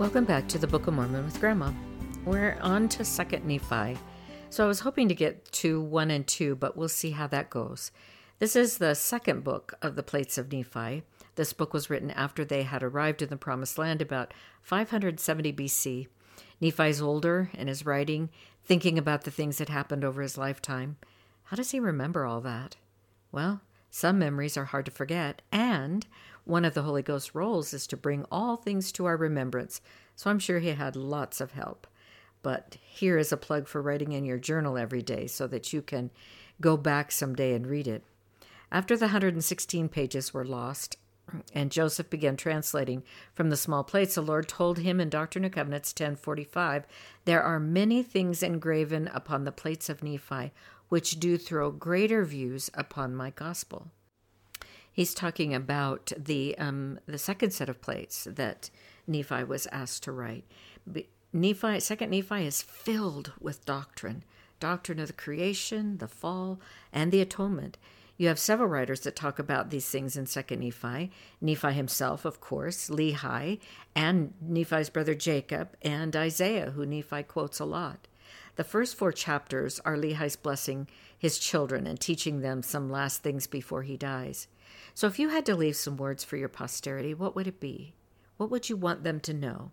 [0.00, 1.72] Welcome back to the Book of Mormon with Grandma.
[2.24, 3.98] We're on to Second Nephi.
[4.48, 7.50] So I was hoping to get to one and two, but we'll see how that
[7.50, 7.92] goes.
[8.38, 11.02] This is the second book of the Plates of Nephi.
[11.34, 14.32] This book was written after they had arrived in the Promised Land about
[14.62, 16.06] 570 BC.
[16.62, 18.30] Nephi's older and is writing,
[18.64, 20.96] thinking about the things that happened over his lifetime.
[21.44, 22.76] How does he remember all that?
[23.32, 23.60] Well,
[23.90, 26.06] some memories are hard to forget, and
[26.50, 29.80] one of the Holy Ghost's roles is to bring all things to our remembrance,
[30.16, 31.86] so I'm sure he had lots of help.
[32.42, 35.80] But here is a plug for writing in your journal every day so that you
[35.80, 36.10] can
[36.60, 38.02] go back someday and read it.
[38.72, 40.96] After the 116 pages were lost,
[41.52, 45.54] and Joseph began translating from the small plates, the Lord told him in Doctrine and
[45.54, 46.86] Covenants 1045,
[47.24, 50.52] There are many things engraven upon the plates of Nephi,
[50.88, 53.88] which do throw greater views upon my gospel.
[54.92, 58.70] He's talking about the um, the second set of plates that
[59.06, 60.44] Nephi was asked to write.
[61.32, 64.24] Nephi, second Nephi is filled with doctrine,
[64.58, 66.60] doctrine of the creation, the fall,
[66.92, 67.78] and the atonement.
[68.16, 71.10] You have several writers that talk about these things in Second Nephi.
[71.40, 73.60] Nephi himself, of course, Lehi,
[73.94, 78.08] and Nephi's brother Jacob, and Isaiah, who Nephi quotes a lot.
[78.56, 83.46] The first four chapters are Lehi's blessing his children and teaching them some last things
[83.46, 84.48] before he dies.
[84.94, 87.94] So, if you had to leave some words for your posterity, what would it be?
[88.36, 89.70] What would you want them to know?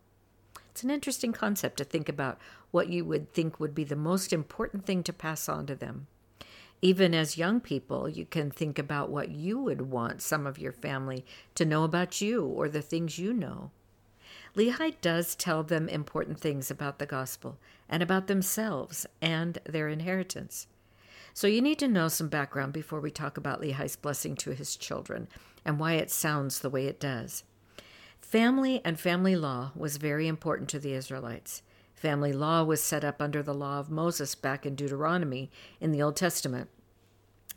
[0.71, 2.37] It's an interesting concept to think about
[2.71, 6.07] what you would think would be the most important thing to pass on to them.
[6.81, 10.71] Even as young people, you can think about what you would want some of your
[10.71, 13.71] family to know about you or the things you know.
[14.55, 17.57] Lehi does tell them important things about the gospel
[17.89, 20.67] and about themselves and their inheritance.
[21.37, 24.75] So you need to know some background before we talk about Lehi's blessing to his
[24.75, 25.27] children
[25.63, 27.43] and why it sounds the way it does.
[28.19, 31.61] Family and family law was very important to the Israelites.
[31.93, 36.01] Family law was set up under the law of Moses back in Deuteronomy in the
[36.01, 36.69] Old Testament.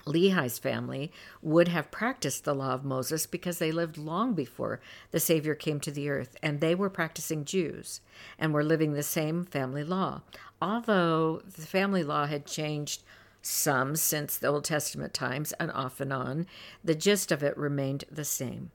[0.04, 1.10] Lehi's family
[1.40, 4.80] would have practiced the law of Moses because they lived long before
[5.10, 8.02] the Savior came to the earth, and they were practicing Jews
[8.38, 10.20] and were living the same family law.
[10.60, 13.04] Although the family law had changed
[13.42, 16.46] some since the Old Testament times and off and on,
[16.84, 18.70] the gist of it remained the same.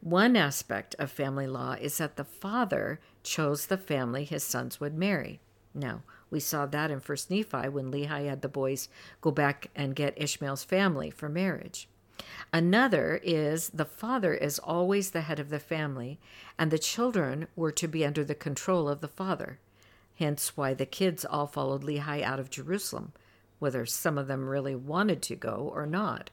[0.00, 4.96] One aspect of family law is that the father chose the family his sons would
[4.96, 5.40] marry.
[5.74, 8.88] Now, we saw that in First Nephi when Lehi had the boys
[9.20, 11.88] go back and get Ishmael's family for marriage.
[12.52, 16.18] Another is the father is always the head of the family,
[16.58, 19.58] and the children were to be under the control of the father.
[20.18, 23.12] Hence why the kids all followed Lehi out of Jerusalem,
[23.58, 26.30] whether some of them really wanted to go or not.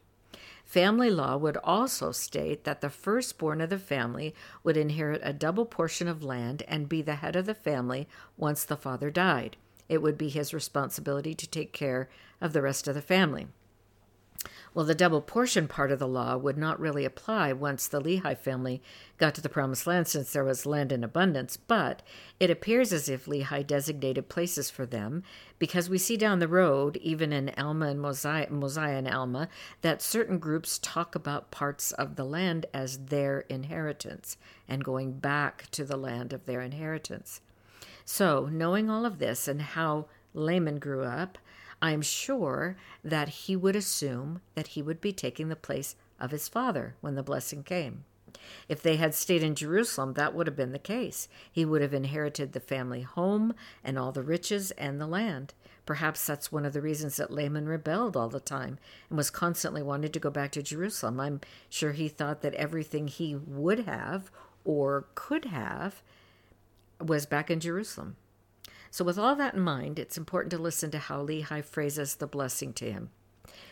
[0.66, 5.66] Family law would also state that the firstborn of the family would inherit a double
[5.66, 8.08] portion of land and be the head of the family
[8.38, 9.58] once the father died.
[9.90, 13.48] It would be his responsibility to take care of the rest of the family.
[14.76, 18.36] Well, the double portion part of the law would not really apply once the Lehi
[18.36, 18.82] family
[19.20, 22.02] got to the Promised Land since there was land in abundance, but
[22.40, 25.22] it appears as if Lehi designated places for them
[25.60, 29.48] because we see down the road, even in Alma and Mosiah, Mosiah and Alma,
[29.82, 35.70] that certain groups talk about parts of the land as their inheritance and going back
[35.70, 37.42] to the land of their inheritance.
[38.06, 41.38] So, knowing all of this and how Laman grew up,
[41.84, 46.48] I'm sure that he would assume that he would be taking the place of his
[46.48, 48.06] father when the blessing came.
[48.70, 51.28] If they had stayed in Jerusalem, that would have been the case.
[51.52, 55.54] He would have inherited the family home and all the riches and the land.
[55.86, 58.80] Perhaps that's one of the reasons that Laman rebelled all the time
[59.10, 61.20] and was constantly wanting to go back to Jerusalem.
[61.20, 64.32] I'm sure he thought that everything he would have
[64.64, 66.02] or could have
[67.02, 68.16] was back in Jerusalem.
[68.94, 72.28] So, with all that in mind, it's important to listen to how Lehi phrases the
[72.28, 73.10] blessing to him.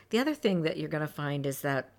[0.09, 1.91] The other thing that you're going to find is that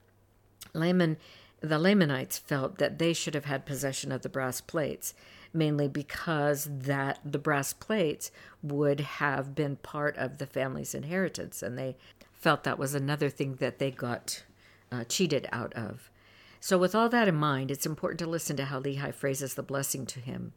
[0.75, 1.19] Laman,
[1.61, 5.15] the Lamanites felt that they should have had possession of the brass plates,
[5.55, 11.79] mainly because that the brass plates would have been part of the family's inheritance, and
[11.79, 11.95] they
[12.33, 14.43] felt that was another thing that they got
[14.91, 16.11] uh, cheated out of.
[16.59, 19.63] So, with all that in mind, it's important to listen to how Lehi phrases the
[19.63, 20.55] blessing to him.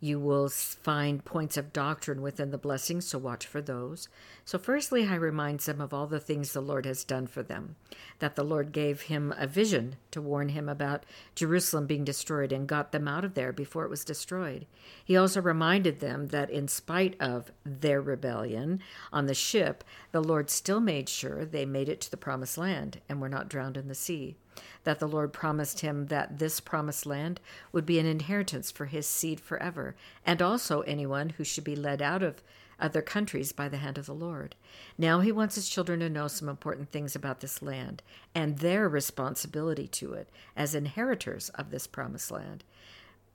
[0.00, 4.08] You will find points of doctrine within the blessings, so watch for those.
[4.44, 7.76] So, firstly, I reminds them of all the things the Lord has done for them,
[8.18, 11.04] that the Lord gave him a vision to warn him about
[11.34, 14.66] Jerusalem being destroyed and got them out of there before it was destroyed.
[15.04, 18.80] He also reminded them that, in spite of their rebellion
[19.12, 23.00] on the ship, the Lord still made sure they made it to the promised land
[23.08, 24.36] and were not drowned in the sea.
[24.84, 27.40] That the Lord promised him that this promised land
[27.72, 32.02] would be an inheritance for his seed forever, and also anyone who should be led
[32.02, 32.42] out of
[32.80, 34.54] other countries by the hand of the Lord.
[34.98, 38.02] Now he wants his children to know some important things about this land
[38.34, 42.64] and their responsibility to it as inheritors of this promised land.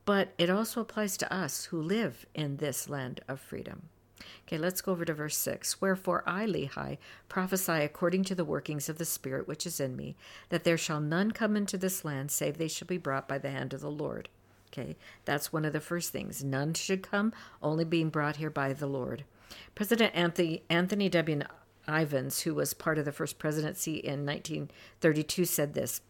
[0.06, 3.90] But it also applies to us who live in this land of freedom.
[4.48, 5.82] Okay, let's go over to verse 6.
[5.82, 10.16] Wherefore I, Lehi, prophesy according to the workings of the Spirit which is in me,
[10.50, 13.52] that there shall none come into this land save they shall be brought by the
[13.52, 14.30] hand of the Lord.
[14.72, 14.96] Okay,
[15.26, 16.44] that's one of the first things.
[16.44, 19.24] None should come, only being brought here by the Lord.
[19.74, 21.42] President Anthony, Anthony W.
[21.88, 26.02] Ivins, who was part of the first presidency in 1932, said this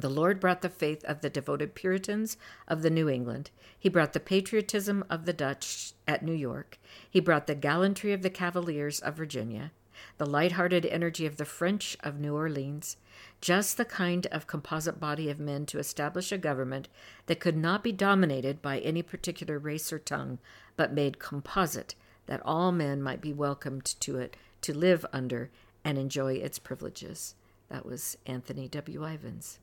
[0.00, 2.36] the Lord brought the faith of the devoted Puritans
[2.68, 3.50] of the New England.
[3.78, 6.78] He brought the patriotism of the Dutch at New York.
[7.08, 9.72] He brought the gallantry of the Cavaliers of Virginia,
[10.18, 12.96] the light-hearted energy of the French of New Orleans,
[13.40, 16.88] just the kind of composite body of men to establish a government
[17.26, 20.38] that could not be dominated by any particular race or tongue,
[20.76, 21.94] but made composite,
[22.26, 25.50] that all men might be welcomed to it, to live under,
[25.84, 27.34] and enjoy its privileges.
[27.68, 29.06] That was Anthony W.
[29.06, 29.58] Ivins.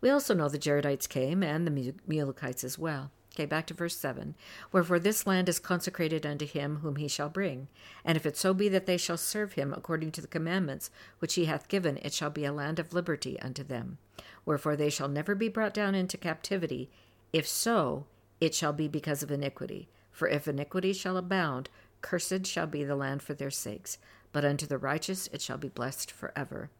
[0.00, 3.10] We also know the Jaredites came and the Mulekites as well.
[3.34, 4.34] Okay, back to verse 7.
[4.72, 7.68] Wherefore this land is consecrated unto him whom he shall bring.
[8.02, 11.34] And if it so be that they shall serve him according to the commandments which
[11.34, 13.98] he hath given, it shall be a land of liberty unto them.
[14.46, 16.90] Wherefore they shall never be brought down into captivity.
[17.30, 18.06] If so,
[18.40, 19.90] it shall be because of iniquity.
[20.10, 21.68] For if iniquity shall abound,
[22.00, 23.98] cursed shall be the land for their sakes.
[24.32, 26.70] But unto the righteous it shall be blessed forever.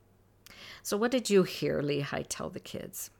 [0.82, 3.10] So, what did you hear Lehi tell the kids?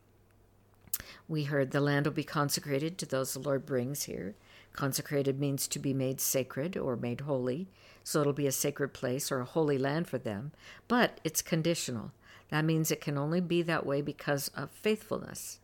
[1.29, 4.35] We heard the land will be consecrated to those the Lord brings here.
[4.73, 7.69] Consecrated means to be made sacred or made holy,
[8.05, 10.53] so it'll be a sacred place or a holy land for them,
[10.87, 12.13] but it's conditional.
[12.51, 15.59] That means it can only be that way because of faithfulness.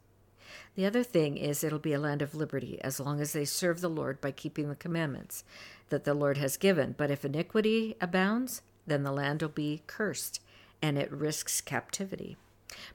[0.74, 3.80] The other thing is it'll be a land of liberty as long as they serve
[3.80, 5.44] the Lord by keeping the commandments
[5.90, 6.94] that the Lord has given.
[6.96, 10.40] But if iniquity abounds, then the land will be cursed
[10.82, 12.36] and it risks captivity.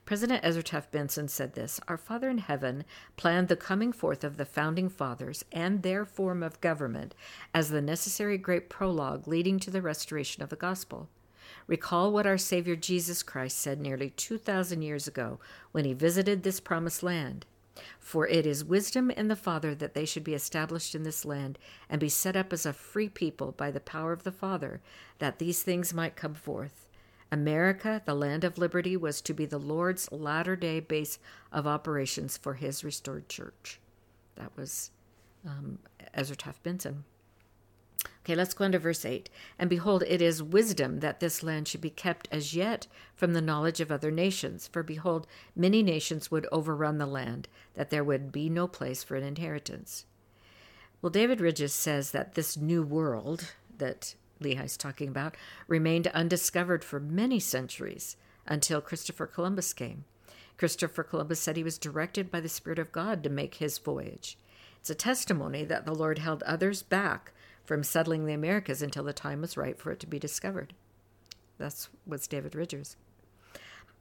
[0.04, 2.84] President Ezra Taft Benson said this Our Father in heaven
[3.16, 7.14] planned the coming forth of the founding fathers and their form of government
[7.54, 11.08] as the necessary great prologue leading to the restoration of the gospel.
[11.66, 15.38] Recall what our Savior Jesus Christ said nearly 2,000 years ago
[15.72, 17.46] when he visited this promised land.
[18.00, 21.58] For it is wisdom in the Father that they should be established in this land
[21.88, 24.80] and be set up as a free people by the power of the Father,
[25.20, 26.87] that these things might come forth.
[27.30, 31.18] America, the land of liberty, was to be the Lord's latter day base
[31.52, 33.80] of operations for his restored church.
[34.36, 34.90] That was
[35.46, 35.78] um,
[36.14, 37.04] Ezra Taft Benson.
[38.24, 39.28] Okay, let's go on to verse 8.
[39.58, 42.86] And behold, it is wisdom that this land should be kept as yet
[43.16, 44.68] from the knowledge of other nations.
[44.68, 45.26] For behold,
[45.56, 50.04] many nations would overrun the land, that there would be no place for an inheritance.
[51.00, 55.36] Well, David Ridges says that this new world that Lehi's talking about,
[55.66, 60.04] remained undiscovered for many centuries until Christopher Columbus came.
[60.56, 64.36] Christopher Columbus said he was directed by the Spirit of God to make his voyage.
[64.80, 67.32] It's a testimony that the Lord held others back
[67.64, 70.74] from settling the Americas until the time was right for it to be discovered.
[71.58, 72.96] That's what's David Ridges.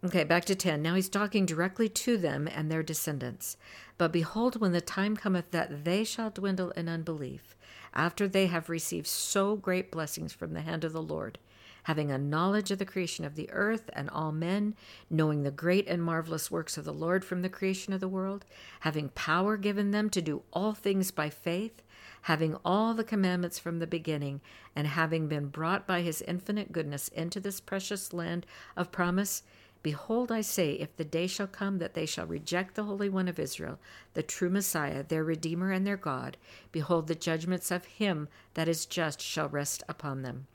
[0.05, 0.83] Okay, back to 10.
[0.83, 3.57] Now he's talking directly to them and their descendants.
[3.97, 7.55] But behold, when the time cometh that they shall dwindle in unbelief,
[7.95, 11.39] after they have received so great blessings from the hand of the Lord,
[11.83, 14.75] having a knowledge of the creation of the earth and all men,
[15.09, 18.45] knowing the great and marvelous works of the Lord from the creation of the world,
[18.81, 21.81] having power given them to do all things by faith,
[22.23, 24.41] having all the commandments from the beginning,
[24.75, 28.45] and having been brought by his infinite goodness into this precious land
[28.75, 29.41] of promise,
[29.87, 33.29] Behold, I say, if the day shall come that they shall reject the Holy One
[33.29, 33.79] of Israel,
[34.15, 36.35] the true Messiah, their Redeemer and their God,
[36.73, 40.47] behold, the judgments of him that is just shall rest upon them.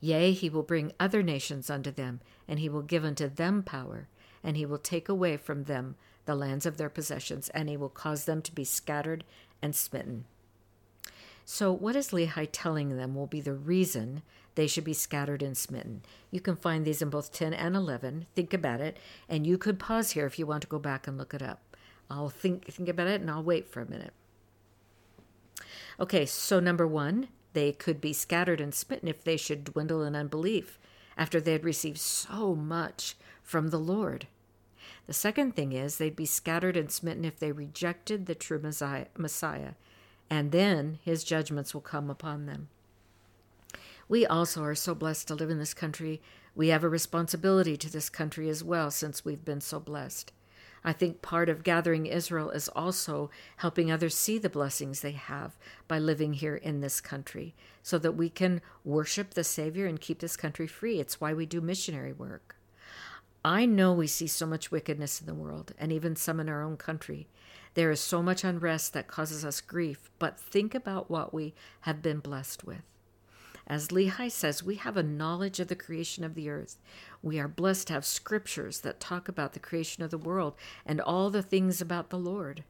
[0.00, 4.08] Yea, he will bring other nations unto them, and he will give unto them power,
[4.42, 5.94] and he will take away from them
[6.24, 9.24] the lands of their possessions, and he will cause them to be scattered
[9.60, 10.24] and smitten.
[11.44, 14.22] So, what is Lehi telling them will be the reason
[14.56, 16.02] they should be scattered and smitten?
[16.30, 18.26] You can find these in both 10 and 11.
[18.34, 18.98] Think about it,
[19.28, 21.76] and you could pause here if you want to go back and look it up.
[22.10, 24.12] I'll think think about it and I'll wait for a minute.
[25.98, 30.14] Okay, so number 1, they could be scattered and smitten if they should dwindle in
[30.14, 30.78] unbelief
[31.16, 34.26] after they had received so much from the Lord.
[35.06, 39.72] The second thing is they'd be scattered and smitten if they rejected the true Messiah
[40.28, 42.68] and then his judgments will come upon them.
[44.08, 46.20] We also are so blessed to live in this country
[46.56, 50.32] We have a responsibility to this country as well, since we've been so blessed.
[50.82, 55.58] I think part of gathering Israel is also helping others see the blessings they have
[55.86, 60.20] by living here in this country so that we can worship the Savior and keep
[60.20, 60.98] this country free.
[60.98, 62.56] It's why we do missionary work.
[63.44, 66.62] I know we see so much wickedness in the world and even some in our
[66.62, 67.28] own country.
[67.74, 72.00] There is so much unrest that causes us grief, but think about what we have
[72.00, 72.82] been blessed with.
[73.66, 76.78] As Lehi says, we have a knowledge of the creation of the earth.
[77.20, 80.54] We are blessed to have scriptures that talk about the creation of the world
[80.84, 82.62] and all the things about the Lord.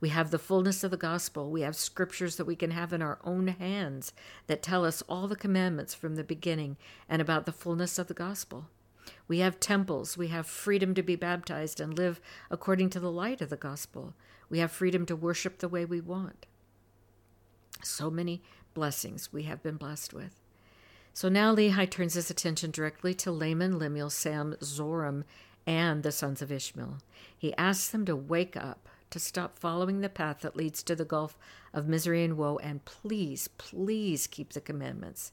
[0.00, 1.50] We have the fullness of the gospel.
[1.50, 4.12] We have scriptures that we can have in our own hands
[4.48, 6.76] that tell us all the commandments from the beginning
[7.08, 8.66] and about the fullness of the gospel.
[9.28, 10.16] We have temples.
[10.16, 14.14] We have freedom to be baptized and live according to the light of the gospel.
[14.50, 16.46] We have freedom to worship the way we want.
[17.82, 18.42] So many
[18.74, 20.40] blessings we have been blessed with.
[21.12, 25.22] So now Lehi turns his attention directly to Laman, Lemuel, Sam, Zoram,
[25.66, 26.98] and the sons of Ishmael.
[27.36, 31.04] He asks them to wake up, to stop following the path that leads to the
[31.04, 31.38] gulf
[31.72, 35.30] of misery and woe, and please, please keep the commandments.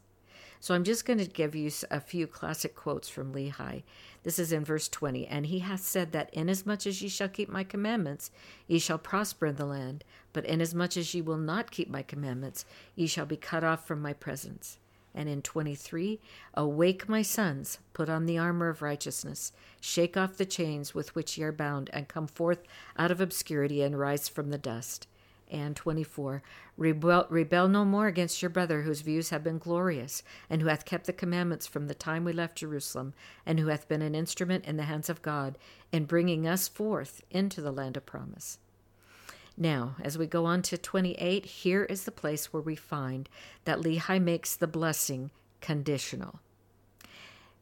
[0.61, 3.81] So I'm just going to give you a few classic quotes from Lehi.
[4.21, 5.25] This is in verse 20.
[5.25, 8.29] And he hath said that inasmuch as ye shall keep my commandments,
[8.67, 10.03] ye shall prosper in the land.
[10.33, 12.63] But inasmuch as ye will not keep my commandments,
[12.95, 14.77] ye shall be cut off from my presence.
[15.15, 16.19] And in 23,
[16.53, 19.51] Awake, my sons, put on the armor of righteousness,
[19.81, 22.61] shake off the chains with which ye are bound, and come forth
[22.99, 25.07] out of obscurity and rise from the dust
[25.51, 26.41] and 24.
[26.77, 30.85] Rebel, rebel no more against your brother, whose views have been glorious, and who hath
[30.85, 33.13] kept the commandments from the time we left Jerusalem,
[33.45, 35.57] and who hath been an instrument in the hands of God
[35.91, 38.57] in bringing us forth into the land of promise.
[39.57, 43.29] Now, as we go on to 28, here is the place where we find
[43.65, 46.39] that Lehi makes the blessing conditional.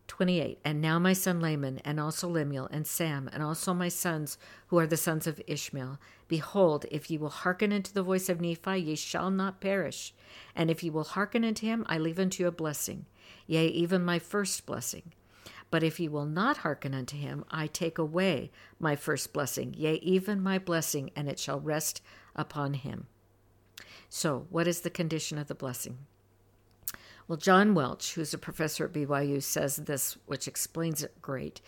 [0.09, 4.37] 28 And now my son Laman, and also Lemuel, and Sam, and also my sons,
[4.67, 8.41] who are the sons of Ishmael, behold, if ye will hearken unto the voice of
[8.41, 10.13] Nephi, ye shall not perish.
[10.55, 13.05] And if ye will hearken unto him, I leave unto you a blessing,
[13.47, 15.13] yea, even my first blessing.
[15.71, 19.95] But if ye will not hearken unto him, I take away my first blessing, yea,
[19.95, 22.01] even my blessing, and it shall rest
[22.35, 23.05] upon him.
[24.09, 25.99] So, what is the condition of the blessing?
[27.29, 31.61] Well, John Welch, who's a professor at BYU, says this, which explains it great.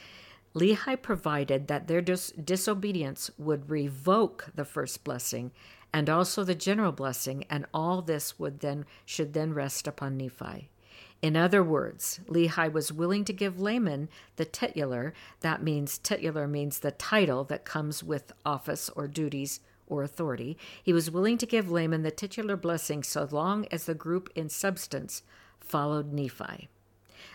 [0.55, 5.51] Lehi provided that their dis- disobedience would revoke the first blessing
[5.93, 10.71] and also the general blessing, and all this would then should then rest upon Nephi.
[11.21, 15.13] In other words, Lehi was willing to give Laman the titular.
[15.41, 20.57] That means titular means the title that comes with office or duties or authority.
[20.81, 24.49] He was willing to give Laman the titular blessing so long as the group in
[24.49, 25.21] substance
[25.61, 26.67] followed Nephi.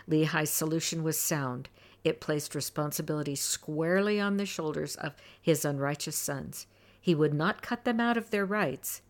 [0.07, 1.69] Lehi's solution was sound.
[2.05, 6.67] It placed responsibility squarely on the shoulders of his unrighteous sons.
[7.01, 9.03] He would not cut them out of their rights.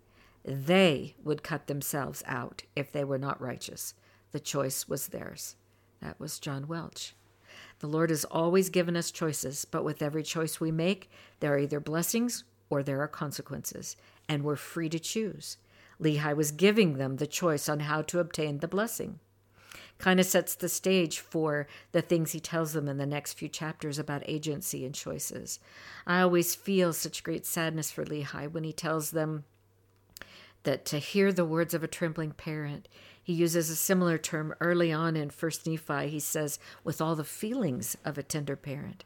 [0.44, 3.94] They would cut themselves out if they were not righteous.
[4.32, 5.56] The choice was theirs.
[6.00, 7.14] That was John Welch.
[7.80, 11.58] The Lord has always given us choices, but with every choice we make, there are
[11.58, 13.96] either blessings or there are consequences,
[14.28, 15.58] and we're free to choose.
[16.00, 19.18] Lehi was giving them the choice on how to obtain the blessing.
[19.98, 23.48] Kind of sets the stage for the things he tells them in the next few
[23.48, 25.58] chapters about agency and choices.
[26.06, 29.44] I always feel such great sadness for Lehi when he tells them
[30.64, 32.88] that to hear the words of a trembling parent,
[33.22, 36.08] he uses a similar term early on in First Nephi.
[36.08, 39.04] He says, with all the feelings of a tender parent.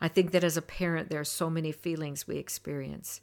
[0.00, 3.20] I think that as a parent, there are so many feelings we experience.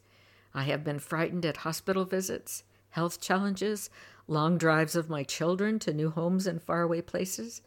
[0.54, 2.64] I have been frightened at hospital visits
[2.98, 3.92] health challenges,
[4.28, 7.62] long drives of my children to new homes and faraway places,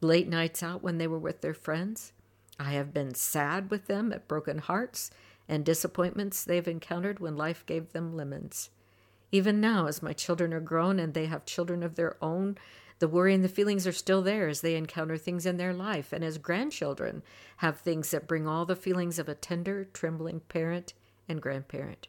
[0.00, 2.12] late nights out when they were with their friends.
[2.60, 5.10] I have been sad with them at broken hearts
[5.48, 8.70] and disappointments they've encountered when life gave them lemons.
[9.32, 12.56] Even now, as my children are grown and they have children of their own,
[13.00, 16.12] the worry and the feelings are still there as they encounter things in their life,
[16.12, 17.24] and as grandchildren
[17.56, 20.94] have things that bring all the feelings of a tender, trembling parent
[21.28, 22.06] and grandparent.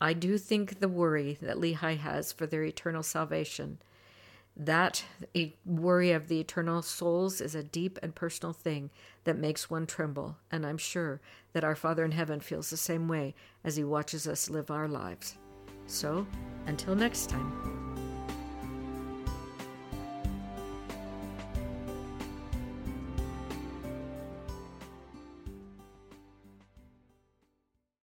[0.00, 3.78] I do think the worry that Lehi has for their eternal salvation,
[4.56, 5.04] that
[5.64, 8.90] worry of the eternal souls is a deep and personal thing
[9.24, 11.20] that makes one tremble, and I'm sure
[11.52, 14.88] that our Father in heaven feels the same way as he watches us live our
[14.88, 15.36] lives.
[15.86, 16.26] So,
[16.66, 17.79] until next time.